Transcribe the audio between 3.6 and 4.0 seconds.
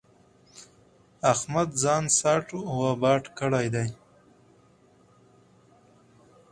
دی.